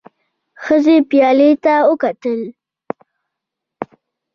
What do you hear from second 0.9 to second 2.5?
پيالې ته وکتل.